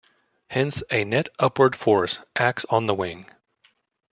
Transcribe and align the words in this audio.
Hence, 0.47 0.81
a 0.89 1.03
net 1.03 1.29
upward 1.37 1.75
force 1.75 2.21
acts 2.35 2.65
on 2.71 2.87
the 2.87 2.95
wing. 2.95 3.27